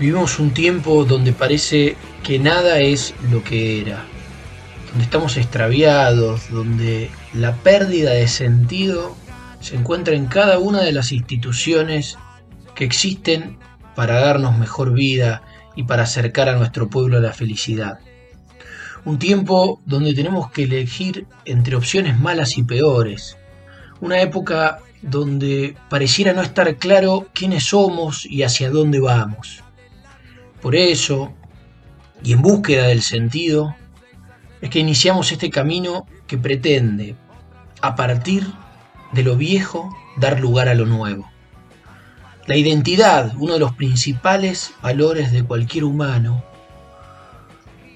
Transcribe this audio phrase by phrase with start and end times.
[0.00, 4.06] Vivimos un tiempo donde parece que nada es lo que era,
[4.88, 9.14] donde estamos extraviados, donde la pérdida de sentido
[9.60, 12.16] se encuentra en cada una de las instituciones
[12.74, 13.58] que existen
[13.94, 15.42] para darnos mejor vida
[15.76, 17.98] y para acercar a nuestro pueblo a la felicidad.
[19.04, 23.36] Un tiempo donde tenemos que elegir entre opciones malas y peores.
[24.00, 29.62] Una época donde pareciera no estar claro quiénes somos y hacia dónde vamos.
[30.60, 31.32] Por eso,
[32.22, 33.76] y en búsqueda del sentido,
[34.60, 37.16] es que iniciamos este camino que pretende,
[37.80, 38.46] a partir
[39.12, 41.30] de lo viejo, dar lugar a lo nuevo.
[42.46, 46.44] La identidad, uno de los principales valores de cualquier humano,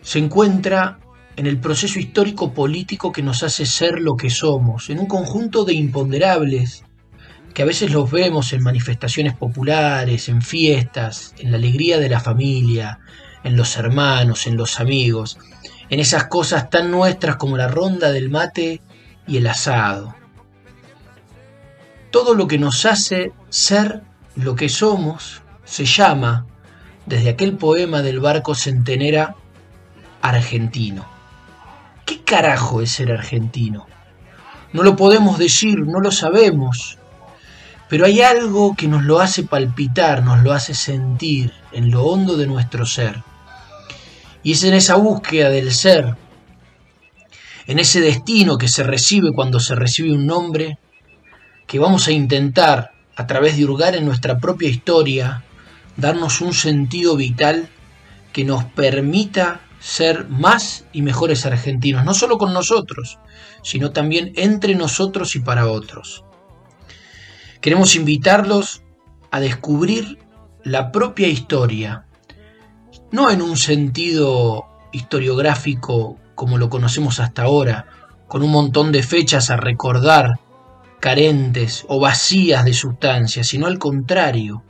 [0.00, 0.98] se encuentra
[1.36, 5.64] en el proceso histórico político que nos hace ser lo que somos, en un conjunto
[5.64, 6.84] de imponderables
[7.54, 12.18] que a veces los vemos en manifestaciones populares, en fiestas, en la alegría de la
[12.18, 12.98] familia,
[13.44, 15.38] en los hermanos, en los amigos,
[15.88, 18.82] en esas cosas tan nuestras como la ronda del mate
[19.28, 20.16] y el asado.
[22.10, 24.02] Todo lo que nos hace ser
[24.34, 26.46] lo que somos se llama,
[27.06, 29.36] desde aquel poema del barco centenera,
[30.22, 31.06] argentino.
[32.04, 33.86] ¿Qué carajo es ser argentino?
[34.72, 36.98] No lo podemos decir, no lo sabemos,
[37.88, 42.36] pero hay algo que nos lo hace palpitar, nos lo hace sentir en lo hondo
[42.36, 43.22] de nuestro ser.
[44.42, 46.16] Y es en esa búsqueda del ser,
[47.66, 50.78] en ese destino que se recibe cuando se recibe un nombre,
[51.66, 55.44] que vamos a intentar, a través de hurgar en nuestra propia historia,
[55.96, 57.68] darnos un sentido vital
[58.32, 63.18] que nos permita ser más y mejores argentinos, no solo con nosotros,
[63.62, 66.24] sino también entre nosotros y para otros.
[67.64, 68.82] Queremos invitarlos
[69.30, 70.18] a descubrir
[70.64, 72.04] la propia historia,
[73.10, 77.86] no en un sentido historiográfico como lo conocemos hasta ahora,
[78.28, 80.40] con un montón de fechas a recordar
[81.00, 84.62] carentes o vacías de sustancia, sino al contrario,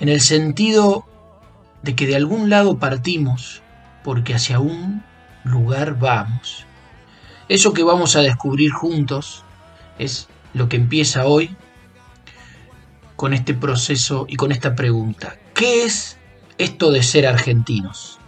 [0.00, 1.06] en el sentido
[1.84, 3.62] de que de algún lado partimos
[4.02, 5.04] porque hacia un
[5.44, 6.66] lugar vamos.
[7.48, 9.44] Eso que vamos a descubrir juntos
[10.00, 11.56] es lo que empieza hoy
[13.24, 15.38] con este proceso y con esta pregunta.
[15.54, 16.18] ¿Qué es
[16.58, 18.18] esto de ser argentinos?